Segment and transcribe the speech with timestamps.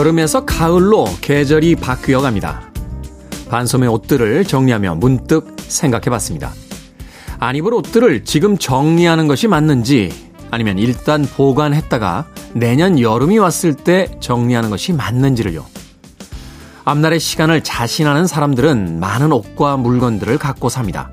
[0.00, 2.62] 여름에서 가을로 계절이 바뀌어 갑니다.
[3.50, 6.52] 반소매 옷들을 정리하며 문득 생각해 봤습니다.
[7.38, 10.10] 안 입을 옷들을 지금 정리하는 것이 맞는지
[10.50, 15.66] 아니면 일단 보관했다가 내년 여름이 왔을 때 정리하는 것이 맞는지를요.
[16.84, 21.10] 앞날의 시간을 자신하는 사람들은 많은 옷과 물건들을 갖고 삽니다.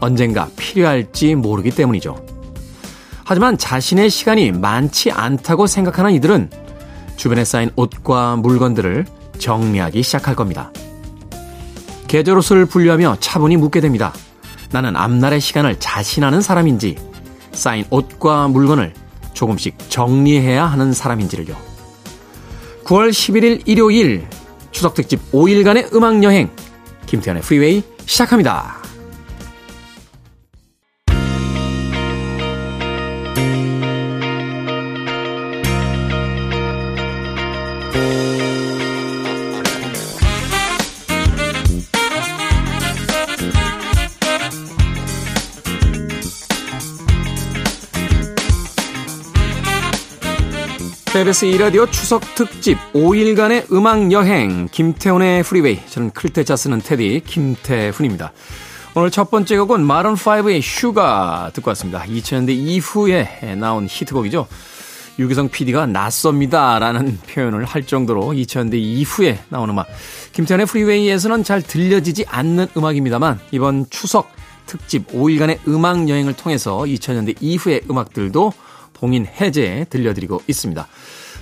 [0.00, 2.22] 언젠가 필요할지 모르기 때문이죠.
[3.24, 6.63] 하지만 자신의 시간이 많지 않다고 생각하는 이들은
[7.16, 9.06] 주변에 쌓인 옷과 물건들을
[9.38, 10.72] 정리하기 시작할 겁니다.
[12.08, 14.12] 계절옷을 분류하며 차분히 묻게 됩니다.
[14.70, 16.96] 나는 앞날의 시간을 자신하는 사람인지
[17.52, 18.92] 쌓인 옷과 물건을
[19.32, 21.56] 조금씩 정리해야 하는 사람인지를요.
[22.84, 24.26] 9월 11일 일요일
[24.70, 26.50] 추석특집 5일간의 음악여행
[27.06, 28.83] 김태현의 프리웨이 시작합니다.
[51.24, 57.22] KBS 2라디오 추석 특집 5일간의 음악 여행 김태훈의 프리웨이 저는 클 태 자 쓰는 태디
[57.24, 58.34] 김태훈입니다.
[58.94, 62.02] 오늘 첫 번째 곡은 마룬5의 Sugar 듣고 왔습니다.
[62.02, 64.46] 2000년대 이후에 나온 히트곡이죠.
[65.18, 69.86] 유기성 PD가 낯섭니다 라는 표현을 할 정도로 2000년대 이후에 나온 음악
[70.32, 74.30] 김태훈의 프리웨이에서는 잘 들려지지 않는 음악입니다만 이번 추석
[74.66, 78.52] 특집 5일간의 음악 여행을 통해서 2000년대 이후의 음악들도
[78.94, 80.88] 봉인 해제 들려드리고 있습니다.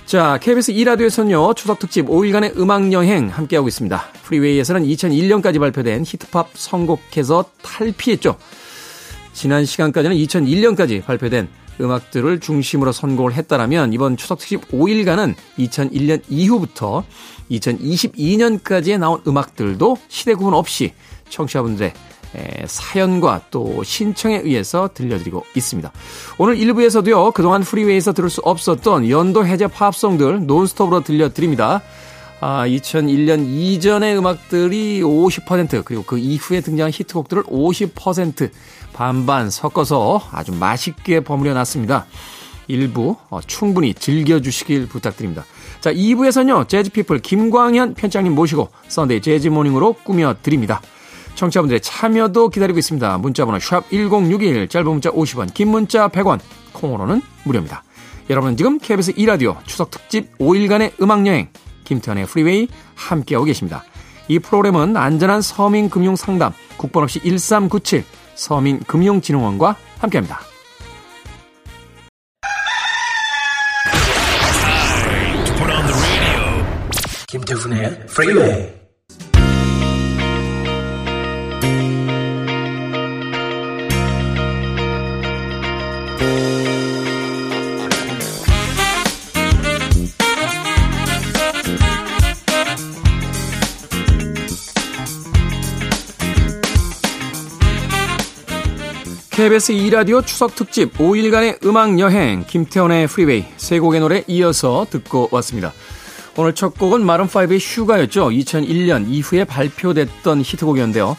[0.05, 4.03] 자, KBS 2라디오에서는요, 추석 특집 5일간의 음악여행 함께하고 있습니다.
[4.23, 8.37] 프리웨이에서는 2001년까지 발표된 히트팝 선곡해서 탈피했죠.
[9.31, 11.47] 지난 시간까지는 2001년까지 발표된
[11.81, 17.03] 음악들을 중심으로 선곡을 했다라면 이번 추석 특집 5일간은 2001년 이후부터
[17.49, 20.93] 2022년까지에 나온 음악들도 시대 구분 없이
[21.29, 21.93] 청취자분들의
[22.65, 25.91] 사연과 또 신청에 의해서 들려드리고 있습니다.
[26.37, 31.81] 오늘 1부에서도요, 그동안 프리웨이에서 들을 수 없었던 연도 해제 팝송들 논스톱으로 들려드립니다.
[32.45, 38.51] 아, 2001년 이전의 음악들이 50% 그리고 그 이후에 등장한 히트곡들을 50%
[38.91, 42.05] 반반 섞어서 아주 맛있게 버무려 놨습니다.
[42.67, 45.45] 일부 어, 충분히 즐겨주시길 부탁드립니다.
[45.79, 50.81] 자, 2부에서는요, 재즈피플 김광현 편집장님 모시고 Sunday Jazz Morning으로 꾸며드립니다.
[51.35, 53.17] 청취자분들의 참여도 기다리고 있습니다.
[53.17, 56.39] 문자번호 샵 1061, 짧은 문자 50원, 긴 문자 100원,
[56.73, 57.83] 콩으로는 무료입니다.
[58.29, 61.49] 여러분은 지금 KBS 2라디오 추석 특집 5일간의 음악여행
[61.83, 63.83] 김태현의 프리웨이 함께하고 계십니다.
[64.27, 68.03] 이 프로그램은 안전한 서민금융 상담 국번 없이 1397
[68.35, 70.39] 서민금융진흥원과 함께합니다.
[77.27, 78.82] 김태훈의 프리웨이
[99.33, 105.73] KBS 2라디오 추석 특집 5일간의 음악 여행 김태훈의 프리웨이 세 곡의 노래 이어서 듣고 왔습니다.
[106.37, 108.29] 오늘 첫 곡은 마룬5의 Sugar였죠.
[108.29, 111.17] 2001년 이후에 발표됐던 히트곡이었는데요.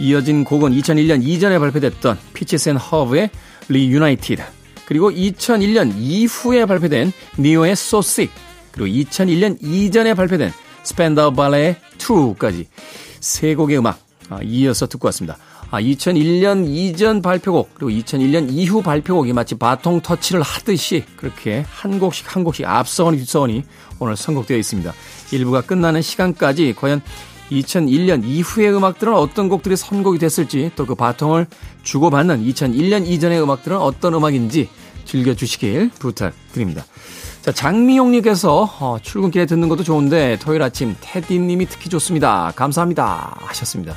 [0.00, 3.30] 이어진 곡은 2001년 이전에 발표됐던 피치스 앤 허브의
[3.68, 4.42] Reunited
[4.84, 8.30] 그리고 2001년 이후에 발표된 니오의 Sick
[8.72, 10.50] 그리고 2001년 이전에 발표된
[10.82, 12.66] 스팬다우 발레의 True까지
[13.20, 14.00] 세 곡의 음악
[14.30, 15.38] 아, 이어서 듣고 왔습니다.
[15.72, 22.36] 아, 2001년 이전 발표곡 그리고 2001년 이후 발표곡이 마치 바통 터치를 하듯이 그렇게 한 곡씩
[22.36, 23.64] 한 곡씩 앞서거니 뒤서거니
[23.98, 24.92] 오늘 선곡되어 있습니다.
[25.32, 27.00] 일부가 끝나는 시간까지 과연
[27.50, 31.46] 2001년 이후의 음악들은 어떤 곡들이 선곡이 됐을지 또 그 바통을
[31.82, 34.68] 주고받는 2001년 이전의 음악들은 어떤 음악인지
[35.06, 36.84] 즐겨주시길 부탁드립니다.
[37.40, 42.52] 자, 장미용님께서 어, 출근길에 듣는 것도 좋은데 토요일 아침 테디님이 특히 좋습니다.
[42.54, 43.38] 감사합니다.
[43.40, 43.94] 하셨습니다.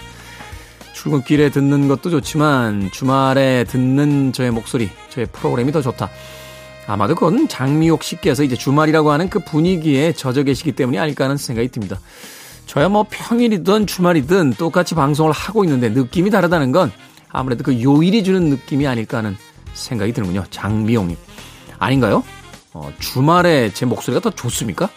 [1.06, 6.10] 출근길에 듣는 것도 좋지만 주말에 듣는 저의 목소리, 저의 프로그램이 더 좋다.
[6.88, 11.68] 아마도 그건 장미옥 씨께서 이제 주말이라고 하는 그 분위기에 젖어 계시기 때문이 아닐까 하는 생각이
[11.68, 12.00] 듭니다.
[12.66, 16.92] 저야 뭐 평일이든 주말이든 똑같이 방송을 하고 있는데 느낌이 다르다는 건
[17.30, 19.38] 아무래도 그 요일이 주는 느낌이 아닐까 하는
[19.76, 20.46] 생각이 드는군요.
[20.50, 21.18] 장미옥님.
[21.78, 22.24] 아닌가요?
[22.74, 24.90] 어, 주말에 제 목소리가 더 좋습니까?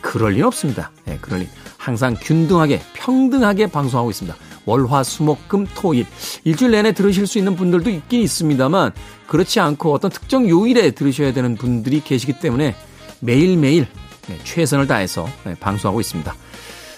[0.00, 0.90] 그럴 리는 없습니다.
[1.04, 1.48] 네, 그럴 리.
[1.78, 4.36] 항상 균등하게, 평등하게 방송하고 있습니다.
[4.64, 6.06] 월화 수목금 토일
[6.44, 8.92] 일주일 내내 들으실 수 있는 분들도 있긴 있습니다만
[9.26, 12.74] 그렇지 않고 어떤 특정 요일에 들으셔야 되는 분들이 계시기 때문에
[13.20, 13.86] 매일매일
[14.28, 16.34] 네, 최선을 다해서 네, 방송하고 있습니다.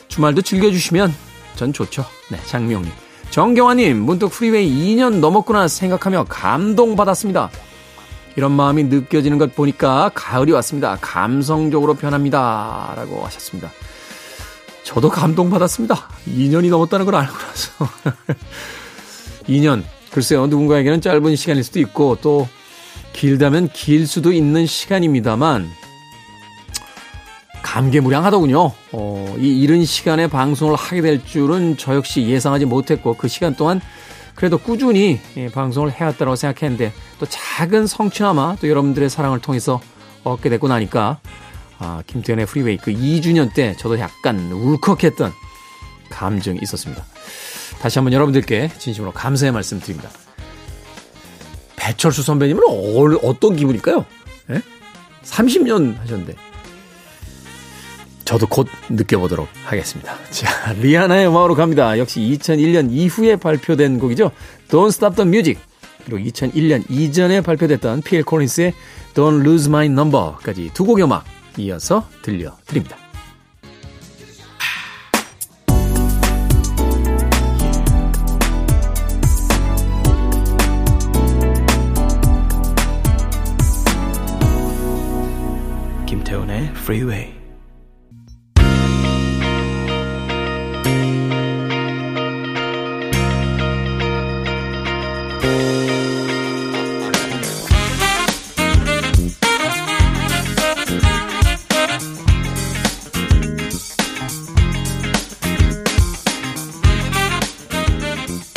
[0.08, 1.14] 주말도 즐겨주시면
[1.56, 2.04] 전 좋죠.
[2.30, 2.90] 네, 장미영님.
[3.30, 7.50] 정경화님, 문득 프리웨이 2년 넘었구나 생각하며 감동받았습니다.
[8.36, 10.98] 이런 마음이 느껴지는 것 보니까 가을이 왔습니다.
[11.00, 12.92] 감성적으로 변합니다.
[12.96, 13.70] 라고 하셨습니다.
[14.84, 16.08] 저도 감동받았습니다.
[16.28, 17.88] 2년이 넘었다는 걸 알고 나서.
[19.48, 19.82] 2년.
[20.12, 22.46] 글쎄요, 누군가에게는 짧은 시간일 수도 있고, 또,
[23.12, 25.68] 길다면 길 수도 있는 시간입니다만,
[27.62, 28.72] 감개무량하더군요.
[28.92, 33.80] 어, 이 이른 시간에 방송을 하게 될 줄은 저 역시 예상하지 못했고, 그 시간 동안
[34.36, 39.80] 그래도 꾸준히 예, 방송을 해왔다고 생각했는데, 또 작은 성취나마 또 여러분들의 사랑을 통해서
[40.22, 41.18] 얻게 됐고 나니까,
[41.78, 45.32] 아, 김태현의 프리웨이 그 2주년 때 저도 약간 울컥했던
[46.10, 47.04] 감정이 있었습니다.
[47.80, 50.10] 다시 한번 여러분들께 진심으로 감사의 말씀 드립니다.
[51.76, 54.06] 배철수 선배님은 어, 어떤 기분일까요?
[54.50, 54.62] 예?
[55.22, 56.34] 30년 하셨는데.
[58.24, 60.16] 저도 곧 느껴보도록 하겠습니다.
[60.30, 61.98] 자, 리아나의 음악으로 갑니다.
[61.98, 64.30] 역시 2001년 이후에 발표된 곡이죠.
[64.68, 65.60] Don't Stop the Music.
[66.06, 68.72] 그리고 2001년 이전에 발표됐던 필 콜린스의
[69.14, 71.24] Don't Lose My Number까지 두 곡의 음악
[71.58, 72.96] 이어서 들려드립니다.
[86.06, 87.43] 김태훈의 Freeway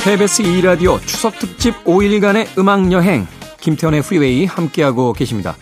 [0.07, 3.27] KBS 2라디오 추석특집 5일간의 음악여행
[3.59, 5.57] 김태훈의 프리웨이 함께하고 계십니다.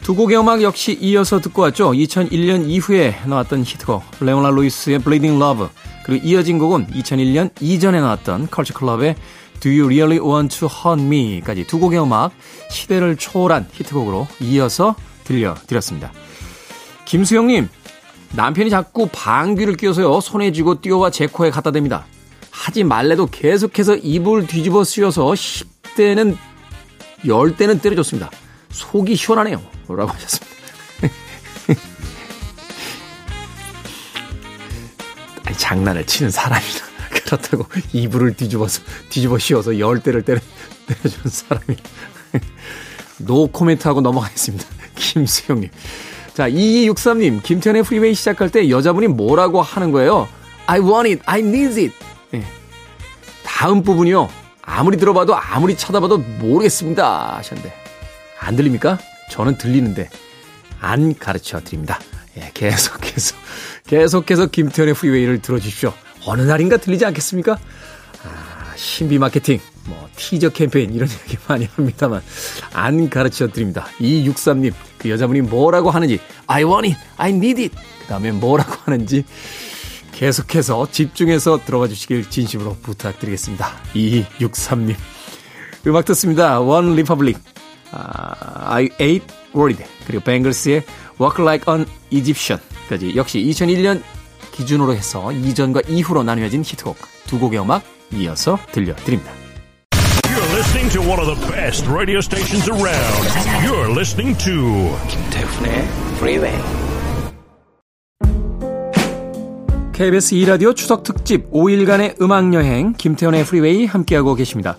[0.00, 1.92] 두 곡의 음악 역시 이어서 듣고 왔죠.
[1.92, 5.66] 2001년 이후에 나왔던 히트곡 레오나 루이스의 Bleeding Love
[6.06, 9.14] 그리고 이어진 곡은 2001년 이전에 나왔던 컬처 클럽의
[9.60, 12.32] Do You Really Want to Hurt Me?까지 두 곡의 음악
[12.70, 14.94] 시대를 초월한 히트곡으로 이어서
[15.24, 16.12] 들려드렸습니다.
[17.04, 17.68] 김수영님
[18.36, 22.04] 남편이 자꾸 방귀를 뀌어서요 손에 쥐고 뛰어와 제 코에 갖다 댑니다.
[22.52, 26.36] 하지 말래도 계속해서 이불을 뒤집어 씌워서 10대는
[27.24, 28.30] 10대는 때려줬습니다.
[28.70, 29.60] 속이 시원하네요.
[29.88, 30.52] 라고 하셨습니다.
[35.44, 36.78] 아니, 장난을 치는 사람이나
[37.24, 40.38] 그렇다고 이불을 뒤집어서 뒤집어 씌워서 10대를 때려,
[40.86, 41.76] 때려주는 사람이
[43.26, 44.66] 노 코멘트 하고 넘어가겠습니다.
[44.94, 45.70] 김수영님.
[46.34, 50.28] 자, 2263님, 김태훈의 프리웨이 시작할 때 여자분이 뭐라고 하는 거예요?
[50.66, 52.11] I want it, I need it.
[52.32, 52.44] 네.
[53.44, 54.28] 다음 부분이요.
[54.62, 57.36] 아무리 들어봐도 아무리 쳐다봐도 모르겠습니다.
[57.36, 57.72] 하셨는데.
[58.40, 58.98] 안 들립니까?
[59.30, 60.10] 저는 들리는데
[60.80, 61.98] 안 가르쳐 드립니다.
[62.36, 63.36] 예, 계속해서,
[63.86, 65.92] 계속해서 김태현의 프리웨이를 들어주십시오.
[66.26, 67.52] 어느 날인가 들리지 않겠습니까?
[68.24, 72.22] 아, 신비 마케팅, 뭐, 티저 캠페인 이런 얘기 많이 합니다만,
[72.72, 73.86] 안 가르쳐 드립니다.
[74.00, 77.76] 263님, 그 여자분이 뭐라고 하는지, I want it, I need it.
[78.00, 79.24] 그 다음에 뭐라고 하는지,
[80.22, 83.72] 계속해서 집중해서 들어가 주시길 진심으로 부탁드리겠습니다.
[83.92, 84.94] 2263님.
[85.88, 86.60] 음악 듣습니다.
[86.60, 87.42] One Republic,
[87.86, 90.84] uh, I Ate Worried, 그리고 뱅글스의
[91.20, 94.00] Walk Like an Egyptian까지 역시 2001년
[94.52, 99.32] 기준으로 해서 이전과 이후로 나뉘어진 히트곡 두 곡의 음악 이어서 들려드립니다.
[99.90, 103.26] You're listening to one of the best radio stations around.
[103.66, 105.82] You're listening to 김태훈의
[106.18, 106.81] Freeway.
[110.02, 114.76] KBS 2라디오 추석 특집 5일간의 음악여행 김태현의 프리웨이 함께하고 계십니다.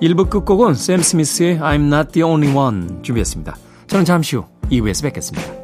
[0.00, 3.54] 1부 끝곡은 샘 스미스의 I'm Not The Only One 준비했습니다.
[3.88, 5.61] 저는 잠시 후 2부에서 뵙겠습니다.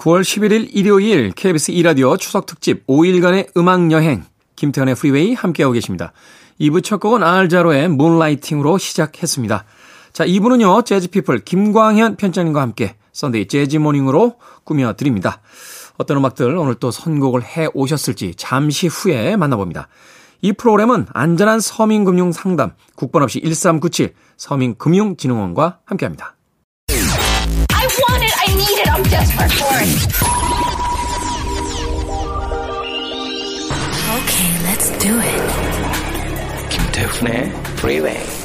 [0.00, 4.24] (9월 11일) 일요일 KBS 2라디오 추석 특집 5일간의 음악 여행
[4.56, 6.14] 김태훈의 프리웨이 함께하고 계십니다.
[6.58, 9.64] 2부 첫 곡은 알 자로의 Moonlighting으로 시작했습니다.
[10.14, 15.42] 자, 2부는요, 재즈피플 김광현 편집장님과 함께 Sunday 재즈 morning으로 꾸며 드립니다.
[15.98, 19.88] 어떤 음악들 오늘 또 선곡을 해 오셨을지 잠시 후에 만나봅니다.
[20.40, 26.36] 이 프로그램은 안전한 서민금융 상담 국번 없이 1397 서민금융진흥원과 함께합니다.
[28.09, 29.89] I want it, I need it, I'm desperate for it.
[34.15, 36.69] Okay, let's do it.
[36.69, 38.38] 김태훈의 Freeway.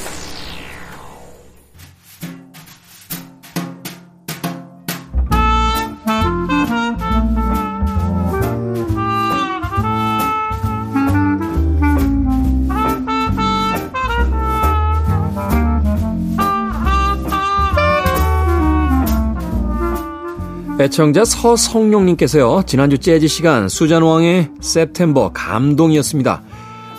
[20.86, 26.42] 애청자 서성용님께서요, 지난주 재즈 시간 수잔 웡의 September 감동이었습니다.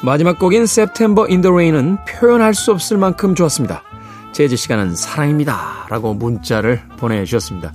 [0.03, 3.83] 마지막 곡인 September in the Rain은 표현할 수 없을 만큼 좋았습니다.
[4.33, 5.87] 재즈 시간은 사랑입니다.
[5.89, 7.71] 라고 문자를 보내주셨습니다.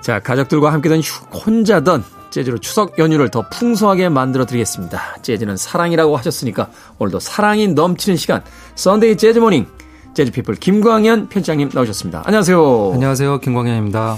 [0.00, 1.00] 자, 가족들과 함께든
[1.32, 5.18] 혼자든 재즈로 추석 연휴를 더 풍성하게 만들어 드리겠습니다.
[5.22, 6.68] 재즈는 사랑이라고 하셨으니까
[6.98, 8.42] 오늘도 사랑이 넘치는 시간,
[8.74, 9.66] Sunday 재즈 morning.
[10.14, 12.24] 재즈피플 김광현 편집장님 나오셨습니다.
[12.26, 12.90] 안녕하세요.
[12.94, 13.38] 안녕하세요.
[13.38, 14.16] 김광현입니다.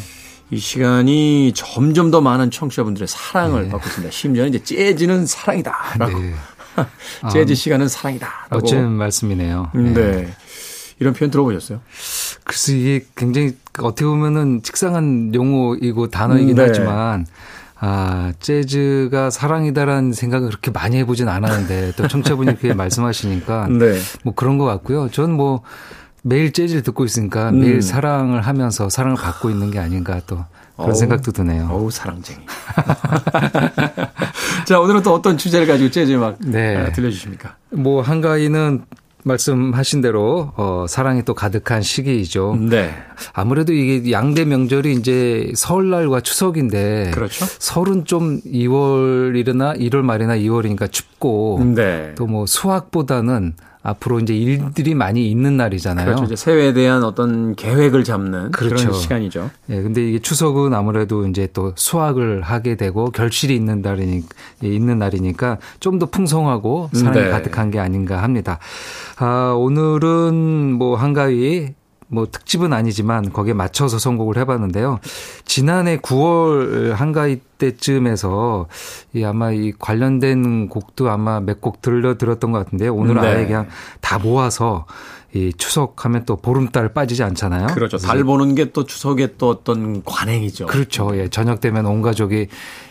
[0.51, 3.69] 이 시간이 점점 더 많은 청취자분들의 사랑을 네.
[3.71, 4.13] 받고 있습니다.
[4.13, 6.19] 심지어는 이제 재즈는 사랑이다라고.
[6.19, 6.35] 네.
[7.33, 8.57] 재즈 시간은 사랑이다라고.
[8.57, 9.71] 멋진 말씀이네요.
[9.75, 9.93] 네.
[9.93, 10.35] 네.
[10.99, 11.81] 이런 표현 들어보셨어요?
[12.45, 16.65] 글쎄 이게 굉장히 어떻게 보면은 식상한 용어이고 단어이긴 네.
[16.67, 17.27] 하지만
[17.79, 23.99] 아, 재즈가 사랑이다라는 생각을 그렇게 많이 해보진 않았는데 또 청취자분이 그렇게 말씀하시니까 네.
[24.23, 25.11] 뭐 그런 것 같고요.
[25.11, 25.63] 전뭐
[26.27, 27.61] 매일 재즈를 듣고 있으니까 음.
[27.61, 31.69] 매일 사랑을 하면서 사랑을 받고 있는 게 아닌가 또 그런 어우, 생각도 드네요.
[31.71, 32.41] 어우, 사랑쟁이.
[34.67, 36.77] 자, 오늘은 또 어떤 주제를 가지고 재즈 음악 네.
[36.77, 37.55] 아, 들려주십니까?
[37.71, 38.83] 뭐, 한가위는
[39.23, 42.57] 말씀하신 대로 어 사랑이 또 가득한 시기이죠.
[42.71, 42.95] 네.
[43.33, 47.45] 아무래도 이게 양대 명절이 이제 설날과 추석인데 그렇죠.
[47.59, 52.15] 설은 좀 2월이나 1월 말이나 2월이니까 춥고 네.
[52.15, 53.55] 또뭐 수학보다는
[53.87, 56.07] 앞으로 이제 일들이 많이 있는 날이잖아요.
[56.07, 56.25] 그렇죠.
[56.25, 58.75] 이제 새해에 대한 어떤 계획을 잡는 그렇죠.
[58.77, 59.51] 그런 시간이죠.
[59.71, 64.23] 예, 근데 이게 추석은 아무래도 이제 또 수학을 하게 되고 결실이 있는 날이니
[64.63, 67.31] 있는 날이니까 좀 더 풍성하고 사랑이 네.
[67.31, 68.59] 가득한 게 아닌가 합니다.
[69.17, 71.71] 아, 오늘은 뭐 한가위
[72.09, 75.01] 뭐 특집은 아니지만 거기에 맞춰서 선곡을 해봤는데요.
[75.45, 78.67] 지난해 9월 한가위 때쯤에서
[79.15, 83.29] 이 아마 이 관련된 곡도 아마 몇 곡 들려 들었던 것 같은데 오늘 은 네.
[83.29, 83.67] 아예 그냥
[84.01, 84.87] 다 모아서
[85.35, 87.69] 이 추석하면 또 보름달 빠지지 않잖아요.
[87.69, 87.99] 그렇죠.
[87.99, 90.67] 달 보는 게 또 추석의 또 어떤 관행이죠.
[90.67, 91.11] 그렇죠.
[91.17, 91.29] 예.
[91.29, 92.47] 저녁 되면 온 가족이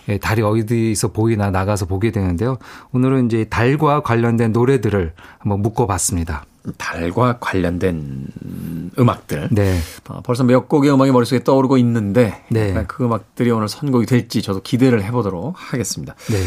[0.09, 2.57] 예, 달이 어디서 보이나 나가서 보게 되는데요.
[2.91, 6.43] 오늘은 이제 달과 관련된 노래들을 한번 묶어봤습니다.
[6.77, 8.27] 달과 관련된
[8.97, 9.49] 음악들.
[9.51, 9.79] 네.
[10.09, 12.85] 어, 벌써 몇 곡의 음악이 머릿속에 떠오르고 있는데 네.
[12.87, 16.15] 그 음악들이 오늘 선곡이 될지 저도 기대를 해보도록 하겠습니다.
[16.29, 16.37] 네.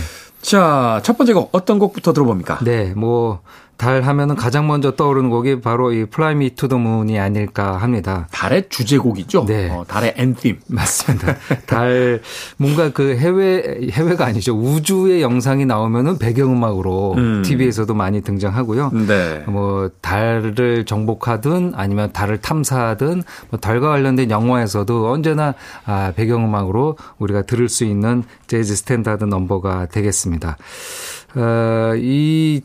[0.40, 2.58] 자, 첫 번째 곡 어떤 곡부터 들어봅니까?
[2.62, 3.40] 네, 뭐
[3.78, 8.26] 달 하면은 가장 먼저 떠오르는 곡이 바로 이 Fly Me to the Moon이 아닐까 합니다.
[8.32, 9.46] 달의 주제곡이죠.
[9.46, 9.70] 네.
[9.70, 10.58] 어, 달의 anthem.
[10.68, 11.36] 맞습니다.
[11.66, 12.20] 달
[12.56, 14.52] 뭔가 그 해외 해외가 아니죠.
[14.54, 17.42] 우주의 영상이 나오면은 배경음악으로 음.
[17.42, 18.90] TV에서도 많이 등장하고요.
[19.06, 19.44] 네.
[19.46, 25.54] 뭐 달을 정복하든 아니면 달을 탐사하든 뭐 달과 관련된 영화에서도 언제나
[25.86, 30.56] 아 배경음악으로 우리가 들을 수 있는 재즈 스탠다드 넘버가 되겠습니다.
[31.36, 32.62] 어, 이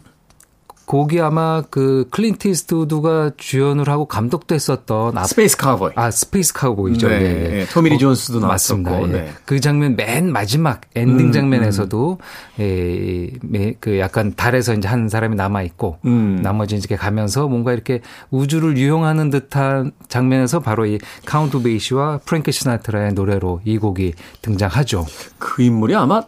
[0.85, 5.91] 곡이 아마 그 클린트 이스트우드가 주연을 하고 감독도 했었던 Space Cowboy.
[5.95, 7.07] 아, Space Cowboy죠.
[7.07, 7.19] 네.
[7.19, 7.33] 네.
[7.49, 7.65] 네.
[7.65, 9.07] 토미 리 존스도 나왔었고.
[9.09, 9.11] 예.
[9.11, 9.31] 네.
[9.45, 12.19] 그 장면 맨 마지막 엔딩 음, 장면에서도
[12.59, 13.31] 음.
[13.55, 16.41] 예, 그 약간 달에서 이제 한 사람이 남아 있고 음.
[16.41, 23.13] 나머지 이제 가면서 뭔가 이렇게 우주를 유영하는 듯한 장면에서 바로 이 카운트 베이시와 프랭크 시나트라의
[23.13, 25.05] 노래로 이 곡이 등장하죠.
[25.39, 26.23] 그 인물이 아마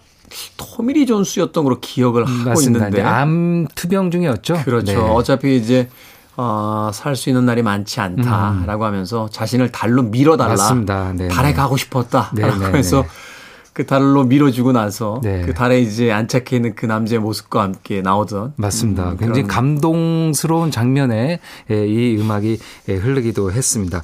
[0.57, 2.85] 토미 리 존스였던 걸로 기억을 하고 맞습니다.
[2.87, 4.61] 있는데 암 투병 중이었죠.
[4.65, 4.91] 그렇죠.
[4.93, 4.95] 네.
[4.97, 5.89] 어차피 이제
[6.37, 8.87] 어, 살 수 있는 날이 많지 않다라고 음.
[8.87, 10.49] 하면서 자신을 달로 밀어달라.
[10.49, 11.13] 맞습니다.
[11.15, 13.05] 네 달에 가고 싶었다라고 네, 해서
[13.71, 15.41] 그 달로 밀어주고 나서 네.
[15.45, 19.11] 그 달에 이제 안착해 있는 그 남자의 모습과 함께 나오던 맞습니다.
[19.11, 21.39] 음, 굉장히 감동스러운 장면에
[21.71, 22.57] 예, 이 음악이
[22.89, 24.01] 예, 흐르기도 했습니다.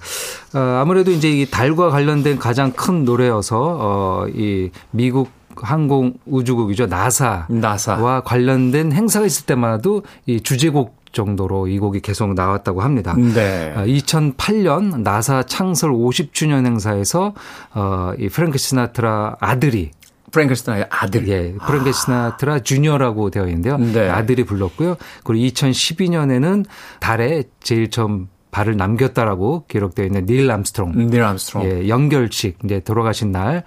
[0.54, 5.30] 어, 아무래도 이제 이 달과 관련된 가장 큰 노래여서 어, 이 미국
[5.62, 8.22] 항공 우주국이죠 나사와 나사.
[8.26, 9.90] 관련된 행사가 있을 때마다
[10.26, 13.16] 이 주제곡 정도로 이 곡이 계속 나왔다고 합니다.
[13.18, 13.74] 네.
[13.76, 17.34] 2008년 아, 나사 창설 50주년 행사에서
[17.74, 19.92] 어이 프랭크 시나트라 아들이
[20.32, 21.28] 프랭크 시나트라의 아들.
[21.28, 21.54] 예.
[21.66, 21.92] 프랭크 아.
[21.92, 23.78] 시나트라 주니어라고 되어 있는데요.
[23.78, 24.10] 네.
[24.10, 24.96] 아들이 불렀고요.
[25.24, 26.66] 그리고 2012년에는
[27.00, 31.08] 달에 제일 처음 발을 남겼다라고 기록되어 있는 닐 암스트롱.
[31.10, 31.66] 닐 암스트롱.
[31.66, 33.64] 예, 영결식 이제 돌아가신 날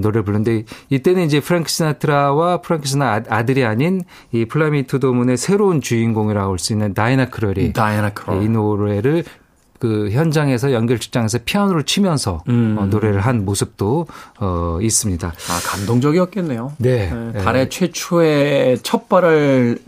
[0.00, 4.02] 노래를 부르는데 이때는 이제 프랭크 시나트라와 프랭크 시나 아들이 아닌
[4.32, 8.42] 이 Fly Me to the Moon의 새로운 주인공이라고 할 수 있는 다이애나 크롤이 다이애나 크롤.
[8.42, 9.22] 이 노래를
[9.78, 12.76] 그 현장에서 영결식장에서 피아노를 치면서 음.
[12.80, 14.06] 어, 노래를 한 모습도
[14.40, 15.28] 어, 있습니다.
[15.28, 16.72] 아 감동적이었겠네요.
[16.78, 17.12] 네.
[17.32, 17.42] 네.
[17.44, 19.78] 달의 최초의 첫 발을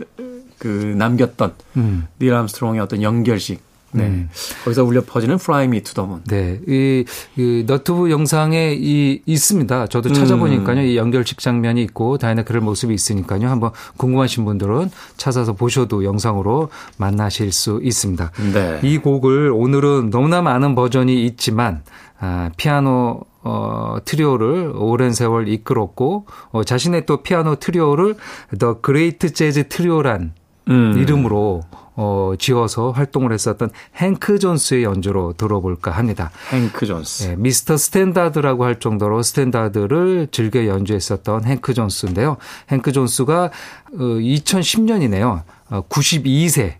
[0.59, 0.67] 그
[0.97, 2.07] 남겼던 음.
[2.21, 4.03] 닐 암스트롱의 어떤 영결식 네.
[4.03, 4.29] 음.
[4.63, 6.23] 거기서 울려 퍼지는 Fly Me to the Moon.
[6.25, 6.59] 네.
[6.67, 7.05] 이,
[7.37, 9.87] 이 너튜브 영상에 이 있습니다.
[9.87, 10.81] 저도 찾아보니까요.
[10.81, 10.85] 음.
[10.85, 13.49] 이 영결식 장면이 있고 다이애나 크롤 모습이 있으니까요.
[13.49, 18.31] 한번 궁금하신 분들은 찾아서 보셔도 영상으로 만나실 수 있습니다.
[18.53, 18.79] 네.
[18.83, 21.83] 이 곡을 오늘은 너무나 많은 버전이 있지만
[22.19, 28.15] 아, 피아노 어, 트리오를 오랜 세월 이끌었고 어, 자신의 또 피아노 트리오를
[28.59, 30.33] The Great Jazz Trio란
[30.69, 30.97] 음.
[30.97, 31.61] 이름으로
[31.95, 36.31] 어, 지어서 활동을 했었던 행크 존스의 연주로 들어볼까 합니다.
[36.49, 37.23] 행크 존스.
[37.23, 37.75] 네, Mr.
[37.75, 42.37] Standard라고 할 정도로 스탠다드를 즐겨 연주했었던 행크 존스인데요.
[42.71, 45.43] 행크 존스가 어, 2010년이네요.
[45.71, 46.75] 어, 92세.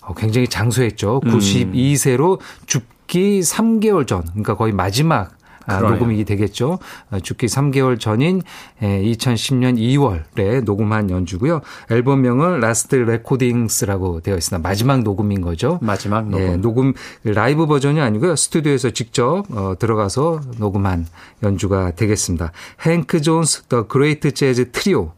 [0.00, 1.20] 어, 굉장히 장수했죠.
[1.20, 5.35] 92세로 죽기 3개월 전, 그러니까 거의 마지막
[5.66, 6.78] 아, 녹음이 되겠죠.
[7.10, 8.42] 아, 죽기 3개월 전인
[8.80, 11.60] 2010년 2월에 녹음한 연주고요.
[11.90, 14.66] 앨범명은 Last Recordings라고 되어 있습니다.
[14.66, 15.78] 마지막 녹음인 거죠.
[15.82, 16.46] 마지막 녹음.
[16.46, 16.92] 예, 녹음
[17.24, 18.36] 라이브 버전이 아니고요.
[18.36, 21.06] 스튜디오에서 직접 어, 들어가서 녹음한
[21.42, 22.52] 연주가 되겠습니다.
[22.82, 25.12] 행크 존스 The Great Jazz Trio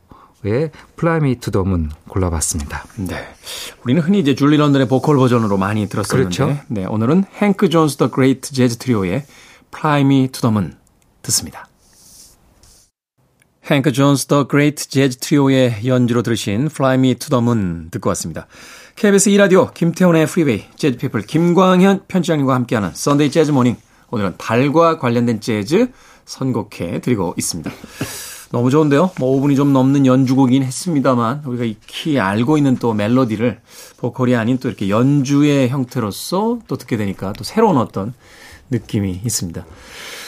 [0.44, 2.84] 의 Fly Me to the Moon 골라봤습니다.
[3.08, 3.16] 네.
[3.82, 6.60] 우리는 흔히 이제 줄리 런던의 보컬 버전으로 많이 들었었는데 그렇죠?
[6.68, 9.24] 네, 오늘은 행크 존스 The Great Jazz Trio의
[9.70, 10.74] The Moon
[11.22, 11.68] 듣습니다.
[13.70, 18.46] 행크 존스 The Great Jazz Trio의 연주로 들으신 Fly Me to the Moon 듣고 왔습니다.
[18.96, 23.76] KBS 2라디오 김태훈의 프리웨이 재즈 피플 김광현 편집장님과 함께하는 Sunday 재즈 morning
[24.10, 25.90] 오늘은 달과 관련된 재즈
[26.24, 27.70] 선곡해 드리고 있습니다.
[28.50, 29.10] 너무 좋은데요?
[29.18, 33.60] 뭐 5분이 좀 넘는 연주곡이긴 했습니다만 우리가 익히 알고 있는 또 멜로디를
[33.98, 38.14] 보컬이 아닌 또 이렇게 연주의 형태로서 또 듣게 되니까 또 새로운 어떤
[38.70, 39.64] 느낌이 있습니다.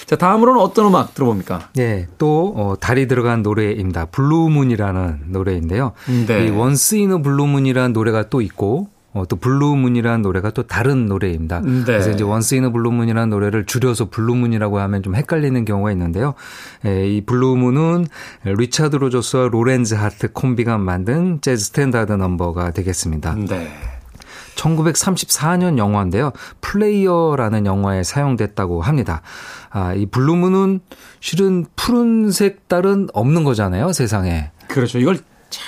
[0.07, 1.68] 자, 다음으로는 어떤 음악 들어봅니까?
[1.74, 4.07] 네, 또 어, 달이 들어간 노래입니다.
[4.07, 5.92] Blue Moon이라는 노래인데요.
[6.26, 6.46] 네.
[6.46, 10.64] 이 Once in a Blue Moon이라는 노래가 또 있고 어, 또 Blue Moon이라는 노래가 또
[10.64, 11.61] 다른 노래입니다.
[11.61, 11.83] 네.
[11.85, 15.92] 그래서 이제 Once in a Blue Moon이라는 노래를 줄여서 Blue Moon이라고 하면 좀 헷갈리는 경우가
[15.92, 16.35] 있는데요.
[16.85, 18.07] 에, 이 Blue Moon은
[18.44, 23.35] 리차드 로저스와 로렌즈 하트 콤비가 만든 재즈 스탠다드 넘버가 되겠습니다.
[23.48, 23.70] 네.
[24.57, 26.33] 1934년 영화인데요.
[26.61, 29.23] 플레이어라는 영화에 사용됐다고 합니다.
[29.71, 30.81] 아, 이 Blue Moon은
[31.21, 34.51] 실은 푸른색 달은 없는 거잖아요, 세상에.
[34.69, 34.99] 그렇죠.
[34.99, 35.19] 이걸
[35.51, 35.63] 착,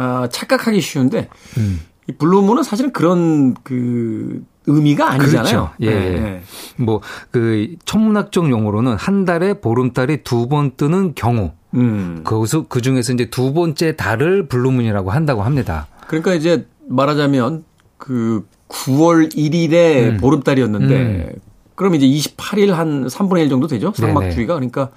[0.00, 1.80] 어, 착각하기 쉬운데, 음.
[2.08, 5.42] 이 Blue Moon은 사실은 그런 그 의미가 아니잖아요.
[5.42, 5.70] 그렇죠.
[5.80, 5.90] 예.
[5.90, 6.20] 네.
[6.20, 6.42] 네.
[6.76, 7.00] 뭐
[7.30, 11.52] 그 천문학적 용어로는 한 달에 보름달이 두 번 뜨는 경우.
[11.74, 12.22] 음.
[12.24, 15.86] 거기서 그 중에서 이제 두 번째 달을 Blue Moon이라고 한다고 합니다.
[16.08, 17.64] 그러니까 이제 말하자면
[17.98, 20.16] 그 9월 1일에 음.
[20.18, 21.32] 보름달이었는데 음.
[21.74, 23.92] 그럼 이제 28일 한 3분의 1 정도 되죠?
[23.94, 24.54] 삭망주기가.
[24.54, 24.90] 그러니까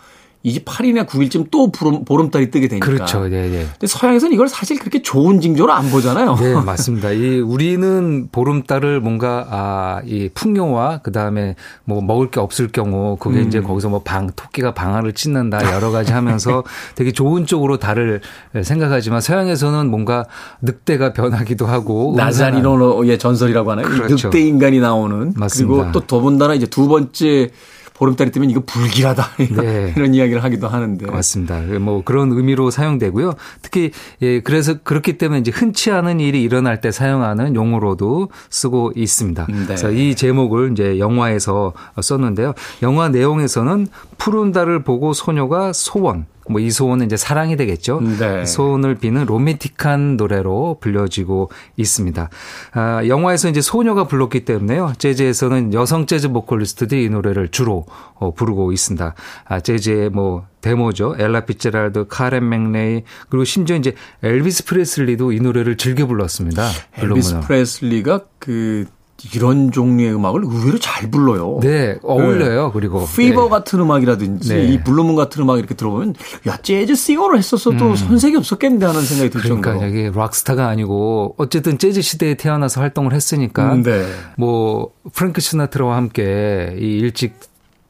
[0.45, 2.86] 28일이나 9일쯤 또 보름, 보름 달이 뜨게 되니까.
[2.86, 3.28] 그렇죠.
[3.28, 3.65] 네, 네.
[3.71, 6.36] 근데 서양에서는 이걸 사실 그렇게 좋은 징조로 안 보잖아요.
[6.36, 7.12] 네, 맞습니다.
[7.12, 13.47] 이 우리는 보름달을 뭔가 아, 이 풍요와 그다음에 뭐 먹을 게 없을 경우 그게 음.
[13.47, 16.63] 이제 거기서 뭐 방 토끼가 방아를 찢는다 여러 가지 하면서
[16.95, 18.21] 되게 좋은 쪽으로 달을
[18.63, 20.25] 생각하지만 서양에서는 뭔가
[20.62, 23.88] 늑대가 변하기도 하고 나자리노의 전설이라고 하나요?
[23.88, 24.30] 그렇죠.
[24.30, 25.75] 늑대 인간이 나오는 맞습니다.
[25.75, 27.52] 그리고 또 더군다나 이제 두 번째
[27.99, 29.27] 보름달이 뜨면 이거 불길하다.
[29.62, 29.93] 네.
[29.95, 31.05] 이런 이야기를 하기도 하는데.
[31.05, 31.59] 맞습니다.
[31.81, 33.33] 뭐 그런 의미로 사용되고요.
[33.62, 39.47] 특히 예 그래서 그렇기 때문에 이제 흔치 않은 일이 일어날 때 사용하는 용어로도 쓰고 있습니다.
[39.49, 39.65] 네.
[39.65, 42.53] 그래서 이 제목을 이제 영화에서 썼는데요.
[42.81, 48.01] 영화 내용에서는 푸른 달을 보고 소녀가 소원 뭐 이 소원은 이제 사랑이 되겠죠.
[48.01, 48.45] 네.
[48.45, 52.29] 소원을 비는 로맨틱한 노래로 불려지고 있습니다.
[52.73, 54.93] 아, 영화에서 이제 소녀가 불렀기 때문에요.
[54.97, 57.85] 재즈에서는 여성 재즈 보컬리스트들이 이 노래를 주로
[58.15, 59.15] 어, 부르고 있습니다.
[59.45, 61.15] 아, 재즈의 뭐 대모죠.
[61.17, 66.67] 엘라 피츠랄드, 카멘 맥레이 그리고 심지어 이제 엘비스 프레슬리도 이 노래를 즐겨 불렀습니다.
[66.97, 68.85] 엘비스 프레슬리가 그
[69.34, 71.60] 이런 종류의 음악을 의외로 잘 불러요.
[71.62, 72.65] 네, 어울려요.
[72.67, 72.71] 네.
[72.73, 73.49] 그리고 Fever 네.
[73.49, 74.63] 같은 음악이라든지 네.
[74.65, 76.15] 이 Blue Moon 같은 음악 이렇게 들어보면
[76.47, 77.95] 야 재즈 싱어를 했었어도 음.
[77.95, 79.89] 손색이 없었겠는데 하는 생각이 들 그러니까 정도로.
[79.89, 84.05] 이게 락스타가 아니고 어쨌든 재즈 시대에 태어나서 활동을 했으니까 음, 네.
[84.38, 87.36] 뭐 프랭크 시나트라와 함께 이 일찍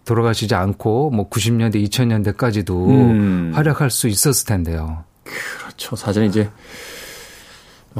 [0.05, 3.51] 돌아가시지 않고 뭐 90년대 2000년대까지도 음.
[3.53, 5.03] 활약할 수 있었을 텐데요.
[5.23, 5.95] 그렇죠.
[5.95, 6.51] 사실 이제 뭐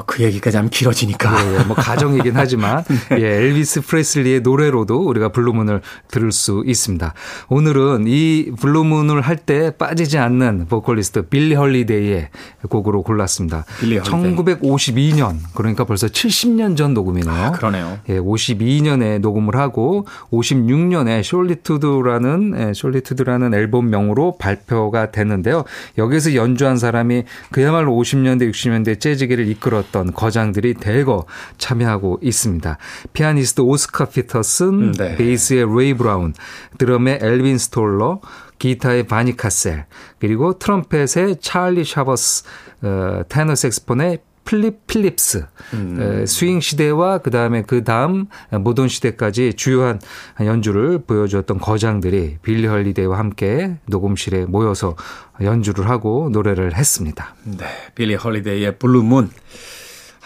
[0.06, 1.46] 그 얘기까지 하면 길어지니까.
[1.46, 3.22] 예, 예, 뭐 가정이긴 하지만 네.
[3.22, 7.14] 예, 엘비스 프레슬리의 노래로도 우리가 Blue Moon을 들을 수 있습니다.
[7.50, 12.28] 오늘은 이 Blue Moon을 할 때 빠지지 않는 보컬리스트 빌리 헐리데이의
[12.70, 13.64] 곡으로 골랐습니다.
[13.80, 14.36] 빌리 헐리데이.
[14.36, 17.34] 1952년 그러니까 벌써 70년 전 녹음이네요.
[17.34, 18.00] 아, 그러네요.
[18.10, 25.64] 예, 52년에 녹음을 하고 56년에 Solitude라는 예, Solitude라는 앨범명으로 발표가 됐는데요.
[25.98, 31.26] 여기서 연주한 사람이 그야말로 50년대 60년대 재즈계를 이끌어 이끌었던 거장들이 대거
[31.58, 32.78] 참여하고 있습니다.
[33.14, 35.16] 피아니스트 오스카 피터슨, 음, 네.
[35.16, 36.34] 베이스의 레이 브라운,
[36.78, 38.22] 드럼의 엘빈 스톨러,
[38.58, 39.86] 기타의 바니 카셀,
[40.20, 42.44] 그리고 트럼펫의 찰리 샤버스,
[42.82, 46.26] 어, 테너 색스폰의 플립 필립스 음.
[46.26, 50.00] 스윙 시대와 그 다음에 그 다음 모던 시대까지 주요한
[50.40, 54.96] 연주를 보여주었던 거장들이 빌리 헐리데이와 함께 녹음실에 모여서
[55.40, 57.36] 연주를 하고 노래를 했습니다.
[57.44, 57.68] 네.
[57.94, 59.30] 빌리 헐리데이의 Blue Moon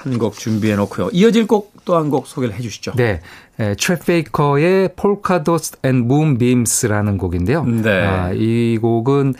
[0.03, 1.09] 한 곡 준비해 놓고요.
[1.13, 2.93] 이어질 곡 또 한 곡 소개를 해 주시죠.
[2.95, 3.21] 네.
[3.77, 7.63] 쳇 베이커의 Polka Dots and Moonbeams라는 곡인데요.
[7.65, 8.05] 네.
[8.05, 9.33] 아, 이 곡은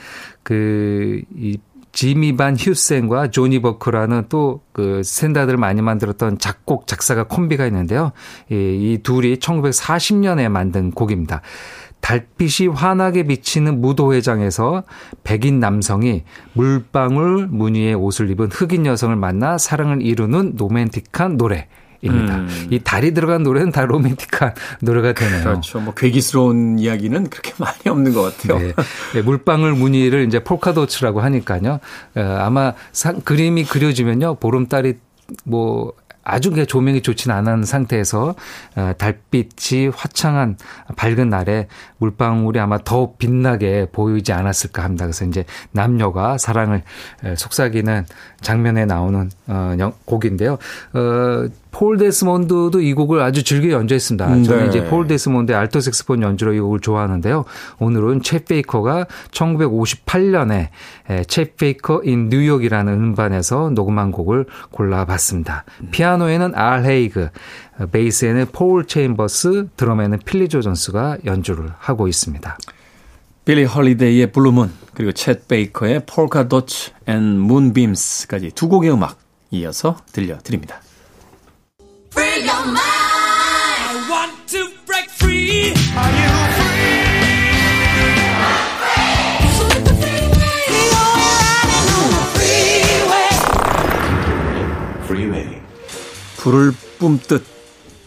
[0.43, 1.57] 그 이
[1.93, 8.11] 지미 반 휴센과 조니 버크라는 또 그 스탠다드를 많이 만들었던 작곡 작사가 콤비가 있는데요.
[8.49, 11.41] 이, 이 둘이 1940년에 만든 곡입니다.
[12.03, 14.83] 달빛이 환하게 비치는 무도회장에서
[15.23, 21.67] 백인 남성이 물방울 무늬의 옷을 입은 흑인 여성을 만나 사랑을 이루는 로맨틱한 노래.
[22.01, 22.35] 입니다.
[22.35, 22.67] 음.
[22.69, 25.43] 이 달이 들어간 노래는 다 로맨틱한 노래가 되네요.
[25.43, 25.79] 그렇죠.
[25.79, 28.59] 뭐 괴기스러운 이야기는 그렇게 많이 없는 것 같아요.
[28.59, 28.73] 네.
[29.13, 31.79] 네, 물방울 무늬를 이제 폴카도츠라고 하니까요.
[32.15, 34.35] 어, 아마 상, 그림이 그려지면요.
[34.35, 34.95] 보름달이
[35.45, 38.35] 뭐 아주 그냥 조명이 좋지는 않은 상태에서
[38.75, 40.57] 어, 달빛이 화창한
[40.95, 45.05] 밝은 날에 물방울이 아마 더 빛나게 보이지 않았을까 합니다.
[45.05, 46.83] 그래서 이제 남녀가 사랑을
[47.35, 48.05] 속삭이는
[48.43, 50.59] 장면에 나오는 어, 곡인데요.
[50.93, 54.27] 어, 폴 데스몬드도 이 곡을 아주 즐겨 연주했습니다.
[54.27, 54.69] 음, 저는 네.
[54.69, 57.45] 이제 폴 데스몬드의 알토 색스폰 연주로 이 곡을 좋아하는데요.
[57.79, 60.67] 오늘은 챗 베이커가 1958년에
[61.07, 65.65] Chet Baker in New York이라는 음반에서 녹음한 곡을 골라봤습니다.
[65.89, 67.29] 피아노에는 알 헤이그,
[67.91, 72.57] 베이스에는 폴 체인버스, 드럼에는 필리 조 존스가 연주를 하고 있습니다.
[73.45, 79.19] 빌리 헐리데이의 Blue Moon 그리고 챗 베이커의 Polka Dots and Moonbeams까지 두 곡의 음악
[79.51, 80.81] 이어서 들려드립니다.
[96.37, 97.45] 불을 뿜듯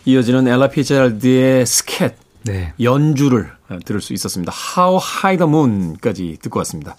[0.05, 2.73] 이어지는 엘라 피제랄드의 스캣 네.
[2.81, 3.51] 연주를
[3.85, 4.53] 들을 수 있었습니다.
[4.77, 6.97] How High the Moon까지 듣고 왔습니다.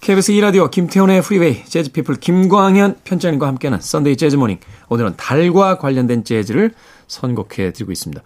[0.00, 6.72] KBS 2라디오 김태훈의 Freeway 재즈피플 김광현 편집장님과 함께하는 Sunday Jazz Morning 오늘은 달과 관련된 재즈를
[7.06, 8.22] 선곡해 드리고 있습니다.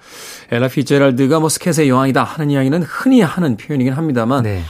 [0.51, 4.63] 엘라 피제랄드가 뭐 스캣의 여왕이다 하는 이야기는 흔히 하는 표현이긴 합니다만 네.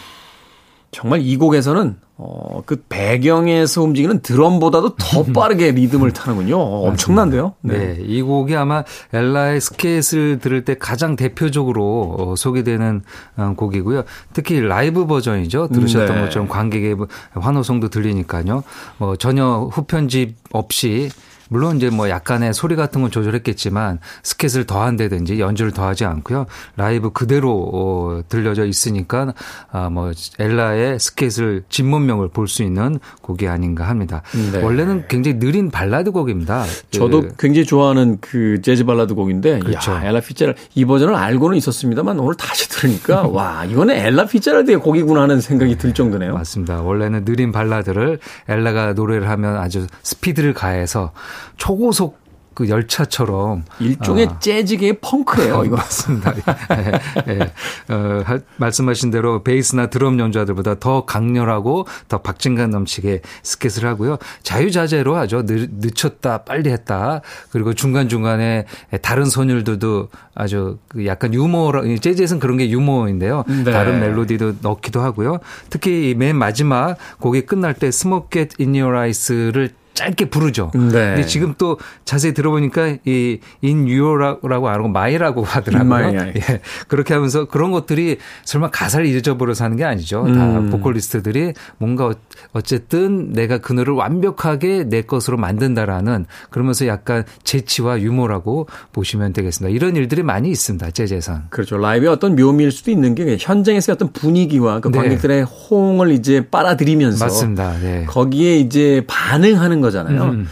[0.90, 6.58] 정말 이 곡에서는 어, 그 배경에서 움직이는 드럼보다도 더 빠르게 리듬을 타는군요.
[6.58, 7.54] 엄청난데요?
[7.62, 7.78] 네.
[7.78, 7.98] 네.
[7.98, 13.02] 이 곡이 아마 엘라의 스캣을 들을 때 가장 대표적으로 어, 소개되는
[13.38, 14.04] 어, 곡이고요.
[14.34, 15.68] 특히 라이브 버전이죠.
[15.68, 16.22] 들으셨던 네.
[16.22, 16.96] 것처럼 관객의
[17.32, 18.64] 환호성도 들리니까요.
[18.98, 21.08] 뭐 전혀 후편집 없이
[21.50, 26.46] 물론 이제 뭐 약간의 소리 같은 건 조절했겠지만 스캣을 더한다든지 연주를 더하지 않고요.
[26.76, 29.34] 라이브 그대로 어, 들려져 있으니까
[29.72, 34.22] 아, 뭐 엘라의 스캣을 진면목을 볼 수 있는 곡이 아닌가 합니다.
[34.52, 34.62] 네.
[34.62, 36.64] 원래는 굉장히 느린 발라드 곡입니다.
[36.90, 39.92] 저도 그, 굉장히 좋아하는 그 재즈 발라드 곡인데 그렇죠.
[39.92, 45.22] 야, 엘라 피제랄 이 버전을 알고는 있었습니다만 오늘 다시 들으니까 와 이거는 엘라 피제랄드의 곡이구나
[45.22, 46.34] 하는 생각이 들 정도네요.
[46.34, 46.82] 맞습니다.
[46.82, 51.12] 원래는 느린 발라드를 엘라가 노래를 하면 아주 스피드를 가해서
[51.56, 52.20] 초고속
[52.60, 54.38] 그 열차처럼 일종의 어.
[54.38, 55.64] 재즈계의 펑크예요.
[55.64, 56.34] 이거 맞습니다.
[56.36, 57.94] 예, 예.
[57.94, 58.22] 어,
[58.56, 64.18] 말씀하신 대로 베이스나 드럼 연주자들보다 더 강렬하고 더 박진감 넘치게 스캣을 하고요.
[64.42, 65.46] 자유자재로 하죠.
[65.46, 67.22] 늦췄다 빨리 했다.
[67.50, 68.66] 그리고 중간 중간에
[69.00, 73.44] 다른 선율들도 아주 그 약간 유머 재즈에서는 그런 게 유머인데요.
[73.64, 73.72] 네.
[73.72, 75.38] 다른 멜로디도 넣기도 하고요.
[75.70, 80.70] 특히 맨 마지막 곡이 끝날 때 Smoke Gets in Your Eyes를 짧게 부르죠.
[80.74, 80.80] 네.
[80.90, 86.18] 근데 지금 또 자세히 들어보니까 이 in your라고 안 하고 my라고 하더라고요.
[86.36, 86.60] 예.
[86.88, 90.24] 그렇게 하면서 그런 것들이 설마 가사를 잊어버려서 하는 게 아니죠.
[90.34, 90.70] 다 음.
[90.70, 92.14] 보컬리스트들이 뭔가
[92.52, 99.74] 어쨌든 내가 그 노래를 완벽하게 내 것으로 만든다라는 그러면서 약간 재치와 유머라고 보시면 되겠습니다.
[99.74, 100.90] 이런 일들이 많이 있습니다.
[100.90, 101.46] 재즈에선.
[101.50, 101.76] 그렇죠.
[101.76, 104.98] 라이브의 어떤 묘미일 수도 있는 게 현장에서의 어떤 분위기와 그 네.
[104.98, 107.78] 관객들의 호응을 이제 빨아들이면서 맞습니다.
[107.80, 108.04] 네.
[108.06, 110.22] 거기에 이제 반응하는 거잖아요.
[110.22, 110.46] 음.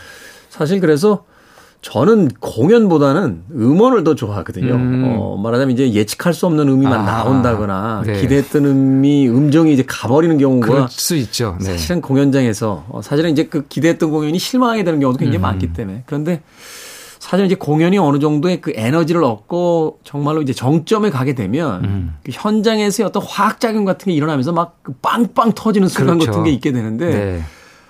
[0.48, 1.24] 사실 그래서
[1.80, 4.74] 저는 공연보다는 음원을 더 좋아하거든요.
[4.74, 5.04] 음.
[5.06, 8.20] 어, 말하자면 이제 예측할 수 없는 음이만 아, 나온다거나 네.
[8.20, 11.56] 기대했던 음이 음정이 이제 가버리는 경우가 그럴 수 있죠.
[11.60, 11.66] 네.
[11.66, 15.42] 사실은 공연장에서 어, 사실은 이제 그 기대했던 공연이 실망하게 되는 경우도 굉장히 음.
[15.42, 16.42] 많기 때문에 그런데
[17.20, 22.14] 사실 이제 공연이 어느 정도의 그 에너지를 얻고 정말로 이제 정점에 가게 되면 음.
[22.24, 26.32] 그 현장에서의 어떤 화학 작용 같은 게 일어나면서 막그 빵빵 터지는 순간 그렇죠.
[26.32, 27.42] 같은 게 있게 되는데 네.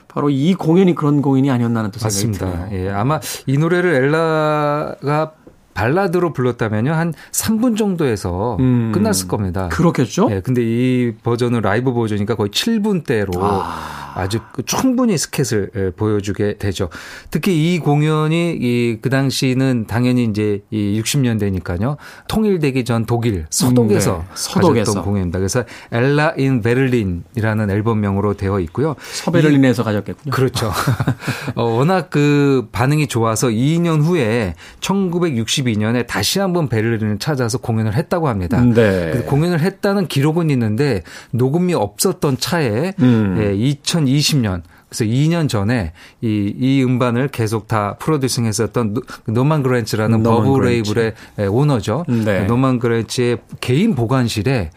[0.09, 2.67] 바로 이 공연이 그런 공연이 아니었나 하는 또 생각이 맞습니다.
[2.67, 5.33] 요 예, 아마 이 노래를 엘라가
[5.79, 9.69] 발라드로 불렀다면요 한 3분 정도에서 음, 끝났을 겁니다.
[9.69, 10.29] 그렇겠죠?
[10.33, 14.13] 예, 근데 이 버전은 라이브 버전이니까 거의 7분대로 아.
[14.17, 16.89] 아주 그 충분히 스케을 예, 보여주게 되죠.
[17.31, 21.97] 특히 이 공연이 이 그 당시는 당연히 이제 이 60년대니까요.
[22.27, 24.27] 통일되기 전 독일 서독에서 음, 네.
[24.35, 25.39] 서독에서 공연입니다.
[25.39, 28.97] 그래서 Ella in Berlin이라는 앨범명으로 되어 있고요.
[29.01, 30.33] 서베를린에서 가졌겠군요.
[30.33, 30.73] 그렇죠.
[31.55, 38.29] 어, 워낙 그 반응이 좋아서 2년 후에 1962 년에 다시 한번 베를린을 찾아서 공연을 했다고
[38.29, 38.63] 합니다.
[38.63, 39.23] 네.
[39.27, 41.03] 공연을 했다는 기록은 있는데
[41.33, 43.37] 녹음이 없었던 차에 음.
[43.39, 50.61] 예, 2020년 그래서 2년 전에 이, 이 음반을 계속 다 프로듀싱 했었던 노만 그랜츠라는 버브
[50.61, 51.13] 레이블의
[51.51, 52.05] 오너죠.
[52.09, 52.45] 네.
[52.45, 54.71] 노만 그랜츠의 개인 보관실에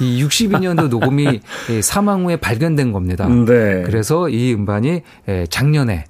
[0.00, 1.40] 이 62년도 녹음이
[1.82, 3.28] 사망 후에 발견된 겁니다.
[3.28, 3.82] 네.
[3.84, 5.02] 그래서 이 음반이
[5.50, 6.04] 작년에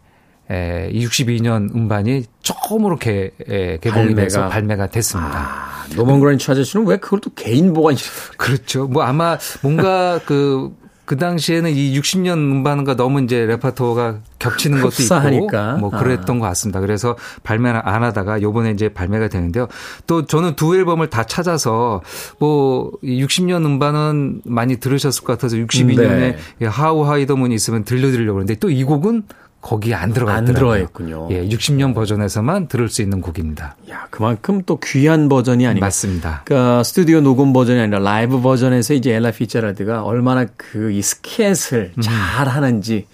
[0.50, 4.22] 에, 62년 음반이 처음으로 개, 에, 개봉이 발매가.
[4.22, 5.38] 돼서 발매가 됐습니다.
[5.38, 8.11] 아, 노먼 그랜치 아저씨는 왜 그걸 또 개인 보관실?
[8.37, 8.87] 그렇죠.
[8.87, 15.68] 뭐 아마 뭔가 그 그 당시에는 이 60년 음반과 너무 이제 레파토가 겹치는 것도 흡사하니까.
[15.76, 16.40] 있고 뭐 그랬던 아.
[16.40, 16.80] 것 같습니다.
[16.80, 19.68] 그래서 발매를 안 하다가 요번에 이제 발매가 되는데요.
[20.06, 22.02] 또 저는 두 앨범을 다 찾아서
[22.38, 26.66] 뭐 60년 음반은 많이 들으셨을 것 같아서 62년에 네.
[26.66, 29.22] 하우 하이더문이 있으면 들려드리려고 그러는데 또 이 곡은
[29.66, 30.48] 거기에 안 들어가 있더라고요.
[30.48, 31.29] 안 들어가 있군요.
[31.33, 33.74] 예, 60년 버전에서만 들을 수 있는 곡입니다.
[33.90, 36.42] 야, 그만큼 또 귀한 버전이 아니가 맞습니다.
[36.44, 42.00] 그러니까 스튜디오 녹음 버전이 아니라 라이브 버전에서 이제 엘라 피처라드가 얼마나 그 이 스캣을 음.
[42.00, 43.07] 잘 하는지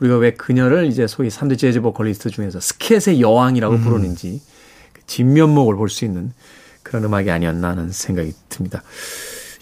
[0.00, 3.82] 우리가 왜 그녀를 이제 소위 3대 재즈 보컬리스트 중에서 스캣의 여왕이라고 음.
[3.82, 4.42] 부르는지
[4.92, 6.32] 그 진면목을 볼 수 있는
[6.82, 8.82] 그런 음악이 아니었나 하는 생각이 듭니다.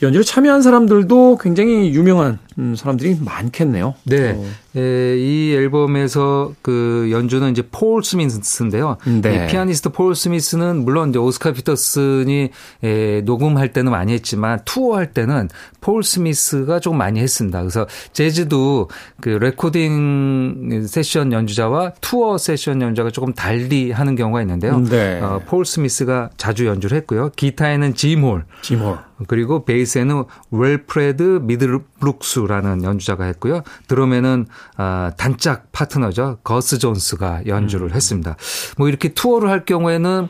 [0.02, 3.94] 연주를 참여한 사람들도 굉장히 유명한 음, 사람들이 많겠네요.
[4.04, 4.32] 네.
[4.36, 4.44] 어.
[4.76, 8.96] 예, 이 앨범에서 그 연주는 이제 폴 스미스인데요.
[9.22, 9.46] 네.
[9.48, 12.50] 피아니스트 폴 스미스는 물론 이제 오스카 피터슨이
[12.84, 15.48] 예, 녹음할 때는 많이 했지만 투어할 때는
[15.80, 17.60] 폴 스미스가 좀 많이 했습니다.
[17.60, 18.88] 그래서 재즈도
[19.20, 24.78] 그 레코딩 세션 연주자와 투어 세션 연주자가 조금 달리 하는 경우가 있는데요.
[24.80, 25.20] 네.
[25.20, 27.30] 어, 폴 스미스가 자주 연주를 했고요.
[27.36, 28.44] 기타에는 짐홀.
[28.62, 28.98] 짐홀.
[29.28, 33.62] 그리고 베이스에는 윌프레드 미들브룩스라는 연주자가 했고요.
[33.88, 34.46] 드럼에는
[34.76, 36.38] 아, 단짝 파트너죠.
[36.42, 37.94] 거스 존슨이 연주를 음.
[37.94, 38.36] 했습니다.
[38.78, 40.28] 뭐 이렇게 투어를 할 경우에는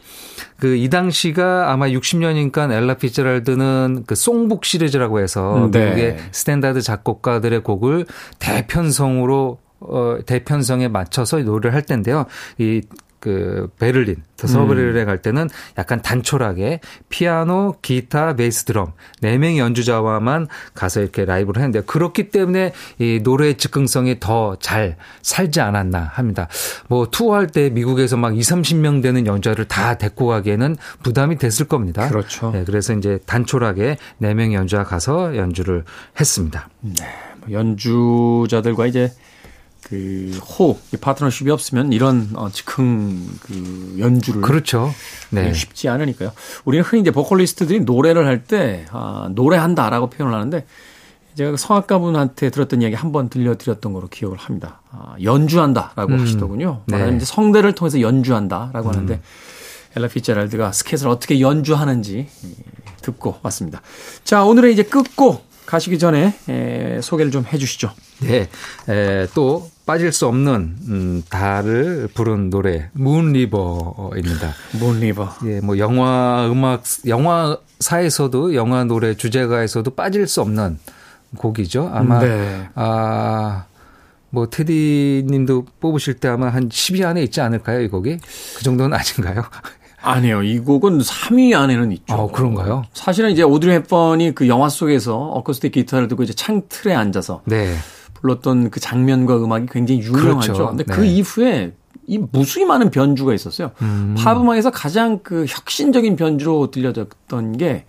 [0.58, 5.84] 그 이 당시가 아마 60년이니까 엘라 피츠랄드는 그 songbook 시리즈라고 해서 음, 네.
[5.86, 8.06] 미국의 스탠다드 작곡가들의 곡을
[8.40, 12.26] 대편성으로 어, 대편성에 맞춰서 노래를 할 텐데요.
[12.58, 12.80] 이
[13.22, 15.06] 그 베를린, 더 서베를린에 음.
[15.06, 21.82] 갈 때는 약간 단촐하게 피아노, 기타, 베이스, 드럼 네 명의 연주자와만 가서 이렇게 라이브를 했는데
[21.86, 26.48] 그렇기 때문에 이 노래의 즉흥성이 더 잘 살지 않았나 합니다.
[26.88, 32.08] 뭐 투어할 때 미국에서 막 2, 30명 되는 연주자를 다 데리고 가기에는 부담이 됐을 겁니다.
[32.08, 32.50] 그렇죠.
[32.52, 35.84] 네, 그래서 이제 단촐하게 네 명의 연주자 가서 연주를
[36.18, 36.68] 했습니다.
[36.80, 37.04] 네.
[37.40, 39.10] 뭐 연주자들과 이제
[39.84, 44.92] 그 호흡, 파트너십이 없으면 이런 어, 즉흥 그 연주를 그렇죠.
[45.30, 45.52] 네.
[45.52, 46.32] 쉽지 않으니까요.
[46.64, 50.64] 우리는 흔히 이제 보컬리스트들이 노래를 할 때 아, 노래한다라고 표현을 하는데
[51.36, 54.80] 제가 그 성악가 분한테 들었던 이야기 한 번 들려드렸던 거로 기억을 합니다.
[54.90, 56.20] 아, 연주한다라고 음.
[56.20, 56.82] 하시더군요.
[56.86, 56.92] 네.
[56.92, 58.94] 말하자면 이제 성대를 통해서 연주한다라고 음.
[58.94, 59.20] 하는데
[59.96, 62.28] 엘라 피자랄드가 스케트를 어떻게 연주하는지
[63.02, 63.82] 듣고 왔습니다.
[64.24, 67.92] 자, 오늘의 이제 끝곡 가시기 전에 에, 소개를 좀 해주시죠.
[68.20, 68.48] 네,
[68.88, 74.54] 에, 또 빠질 수 없는 음, 달을 부른 노래 문리버입니다.
[74.78, 75.28] 문리버.
[75.46, 80.78] 예, 뭐 영화 음악 영화사에서도 영화 노래 주제가에서도 빠질 수 없는
[81.36, 81.90] 곡이죠.
[81.92, 82.68] 아마 네.
[82.74, 83.66] 아.
[84.34, 88.16] 뭐 테디 님도 뽑으실 때 아마 한 10위 안에 있지 않을까요, 이 곡이?
[88.56, 89.44] 그 정도는 아닌가요?
[90.00, 90.42] 아니요.
[90.42, 92.14] 이 곡은 3위 안에는 있죠.
[92.14, 92.84] 아, 그런가요?
[92.94, 97.76] 사실은 이제 오드리 헵번이 그 영화 속에서 어쿠스틱 기타를 들고 이제 창틀에 앉아서 네.
[98.22, 100.52] 불렀던 그 장면과 음악이 굉장히 유명하죠.
[100.52, 100.68] 그렇죠.
[100.68, 100.96] 근데 그 네.
[100.96, 101.72] 그 이후에
[102.06, 103.72] 이 무수히 많은 변주가 있었어요.
[103.82, 104.14] 음.
[104.18, 107.84] 팝 음악에서 가장 그 혁신적인 변주로 들려졌던 게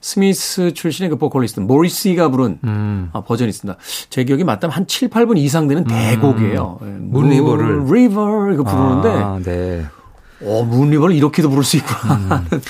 [0.00, 3.10] 스미스 출신의 그 보컬리스트 모리시가 부른 음.
[3.12, 3.78] 아, 버전이 있습니다.
[4.10, 5.88] 제 기억이 맞다면 한 7, 8분 이상 되는 음.
[5.88, 6.78] 대곡이에요.
[6.82, 7.08] 음.
[7.10, 9.84] Moon River를 river 이거 부르는데 아, 네.
[10.40, 12.44] 어, 문리버를 이렇게도 부를 수 있구나.
[12.52, 12.60] 음.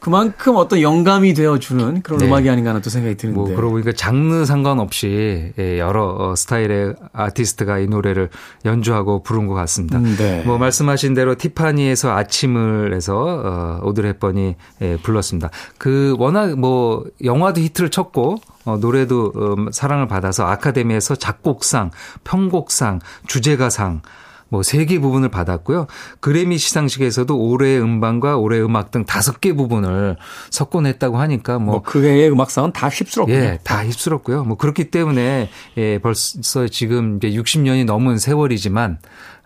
[0.00, 2.26] 그만큼 어떤 영감이 되어주는 그런 네.
[2.26, 3.38] 음악이 아닌가 하는 또 생각이 드는데.
[3.38, 8.30] 뭐, 그러고 보니까 장르 상관없이 예, 여러 어, 스타일의 아티스트가 이 노래를
[8.64, 9.98] 연주하고 부른 것 같습니다.
[9.98, 10.42] 음, 네.
[10.46, 15.50] 뭐, 말씀하신 대로 티파니에서 아침을 해서, 어, 오드레 헵번이 예, 불렀습니다.
[15.78, 21.90] 그, 워낙 뭐, 영화도 히트를 쳤고, 어, 노래도 음, 사랑을 받아서 아카데미에서 작곡상,
[22.22, 24.02] 편곡상, 주제가상,
[24.50, 25.86] 뭐 세 개 부분을 받았고요.
[26.20, 30.16] 그래미 시상식에서도 올해의 음반과 올해의 음악 등 다섯 개 부분을
[30.50, 33.36] 석권했다고 하니까 뭐, 뭐 그 해의 음악상은 다 휩쓸었고요.
[33.36, 34.44] 예, 다 휩쓸었고요.
[34.44, 38.98] 뭐 그렇기 때문에 예, 벌써 지금 이제 60년이 넘은 세월이지만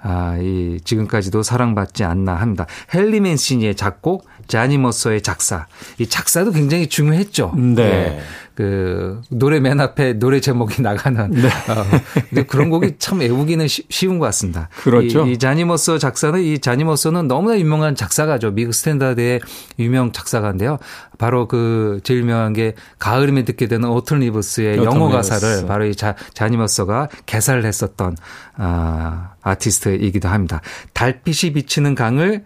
[0.03, 2.67] 아, 이 지금까지도 사랑받지 않나 합니다.
[2.93, 5.67] 헨리 맨시니의 작곡, 자니 머서의 작사.
[5.99, 7.55] 이 작사도 굉장히 중요했죠.
[7.57, 7.83] 네.
[7.83, 8.21] 예.
[8.55, 11.49] 그 노래 맨 앞에 노래 제목이 나가는 네.
[11.49, 14.69] 어, 그런 곡이 참 외우기는 쉬운 것 같습니다.
[14.83, 15.27] 그렇죠.
[15.27, 18.51] 이, 이 자니 머서 작사는 이 자니 머서는 너무나 유명한 작사가죠.
[18.51, 19.41] 미국 스탠다드의
[19.79, 20.79] 유명 작사가인데요.
[21.17, 26.15] 바로 그 제일 유명한 게 가을이면 듣게 되는 Autumn Leaves의 영어 가사를 바로 이 자,
[26.35, 28.17] 자니 머서가 개사를 했었던
[28.57, 30.61] 아, 아티스트이기도 합니다.
[30.95, 32.45] 달빛이 비치는 강을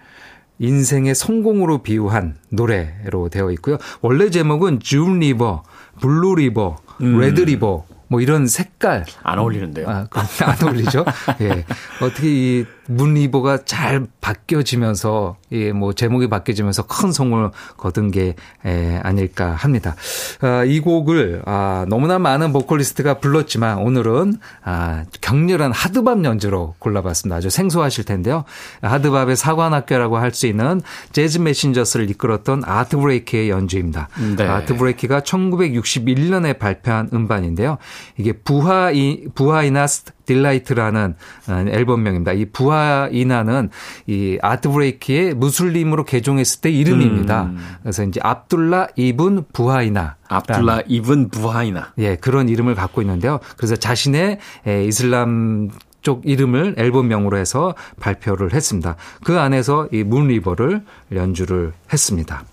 [0.58, 3.78] 인생의 성공으로 비유한 노래로 되어 있고요.
[4.00, 5.62] 원래 제목은 June River
[6.00, 7.18] Blue River, 음.
[7.18, 9.88] Red River 뭐 이런 색깔 안 어울리는데요.
[9.88, 10.06] 아,
[10.44, 11.04] 안 어울리죠.
[11.42, 11.64] 예.
[12.00, 19.00] 어떻게 이 Moon River가 잘 바뀌어지면서 예, 뭐 제목이 바뀌어지면서 큰 성공을 거둔 게 에,
[19.02, 19.96] 아닐까 합니다.
[20.40, 27.36] 아, 이 곡을 아, 너무나 많은 보컬리스트가 불렀지만 오늘은 아, 격렬한 hard bop 연주로 골라봤습니다.
[27.36, 28.44] 아주 생소하실 텐데요.
[28.82, 30.82] hard bop의 사관학교라고 할 수 있는
[31.12, 34.08] 재즈 메신저스를 이끌었던 아트 브레이키의 연주입니다.
[34.36, 34.44] 네.
[34.46, 37.78] 아트 브레이키가 1961년에 발표한 음반인데요.
[38.18, 41.14] 이게 부하이 Buhaina's Delight라는
[41.48, 42.32] 어, 앨범명입니다.
[42.32, 43.70] 이 부하이나는
[44.06, 47.44] 이 아트 브레이키의 무슬림으로 개종했을 때 이름입니다.
[47.44, 47.58] 음.
[47.82, 50.16] 그래서 이제 압둘라 이븐 부하이나.
[50.28, 51.92] 압둘라 이븐 부하이나.
[51.98, 53.40] 예, 그런 이름을 갖고 있는데요.
[53.56, 54.38] 그래서 자신의
[54.86, 55.70] 이슬람
[56.02, 58.94] 쪽 이름을 앨범명으로 해서 발표를 했습니다.
[59.24, 62.44] 그 안에서 이 문리버를 연주를 했습니다.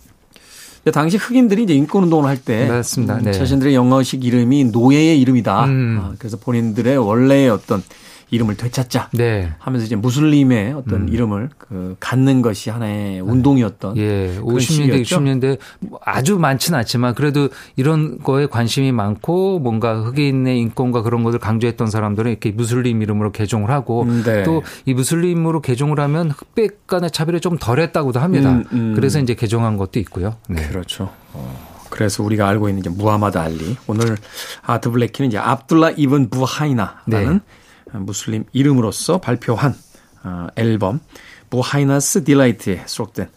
[0.91, 2.67] 당시 흑인들이 이제 인권운동을 할 때.
[2.67, 3.19] 맞습니다.
[3.19, 3.31] 네.
[3.31, 5.65] 자신들의 영어식 이름이 노예의 이름이다.
[5.65, 5.99] 음.
[6.01, 7.81] 아, 그래서 본인들의 원래의 어떤
[8.33, 9.51] 이름을 되찾자 네.
[9.59, 11.09] 하면서 이제 무슬림의 어떤 음.
[11.09, 15.57] 이름을 그 갖는 것이 하나의 운동이었던 예, 50년대 60년대
[16.03, 22.31] 아주 많지는 않지만 그래도 이런 거에 관심이 많고 뭔가 흑인의 인권과 그런 것을 강조했던 사람들은
[22.31, 24.43] 이렇게 무슬림 이름으로 개종을 하고 음, 네.
[24.43, 28.51] 또이 무슬림으로 개종을 하면 흑백 간의 차별이 좀 덜했다고도 합니다.
[28.51, 28.93] 음, 음.
[28.95, 30.37] 그래서 이제 개종한 것도 있고요.
[30.47, 30.67] 네.
[30.67, 31.11] 그렇죠.
[31.33, 31.73] 어.
[31.93, 34.17] 그래서 우리가 알고 있는 이제 무하마드 알리 오늘
[34.63, 37.39] 아트 블레이키는 이제 압둘라 이븐 부하이나라는 네.
[37.99, 39.75] 무슬림 이름으로서 발표한
[40.23, 40.99] 어, 앨범
[41.49, 43.29] Buhaina's Delight에 수록된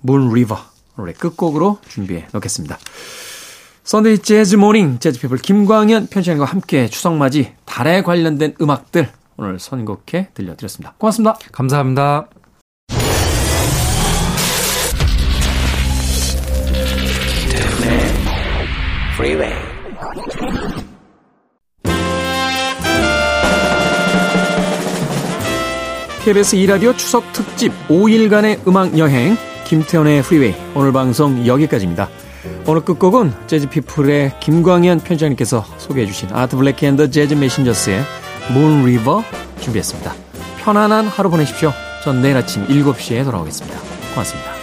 [0.00, 0.58] Moon River
[0.96, 2.78] 노래 끝곡으로 준비해 놓겠습니다.
[3.84, 10.94] Sunday Jazz Morning 재즈 피플 김광현 편집장과 함께 추석맞이 달에 관련된 음악들 오늘 선곡해 들려드렸습니다.
[10.98, 11.38] 고맙습니다.
[11.52, 12.28] 감사합니다.
[26.24, 32.08] KBS 2라디오 추석 특집 5일간의 음악 여행 김태원의 Freeway 오늘 방송 여기까지입니다.
[32.66, 38.02] 오늘 끝곡은 재즈피플의 김광현 편집장님께서 소개해 주신 Art Blakey and the Jazz Messengers의
[38.54, 39.22] Moon River
[39.60, 40.14] 준비했습니다.
[40.60, 41.72] 편안한 하루 보내십시오.
[42.02, 43.78] 전 내일 아침 7시에 돌아오겠습니다.
[44.14, 44.53] 고맙습니다.